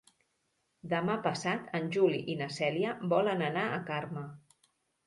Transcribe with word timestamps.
Demà 0.93 1.17
passat 1.27 1.69
en 1.81 1.91
Juli 1.99 2.23
i 2.35 2.39
na 2.43 2.49
Cèlia 2.57 2.99
volen 3.15 3.47
anar 3.53 3.69
a 3.69 3.81
Carme. 3.93 4.27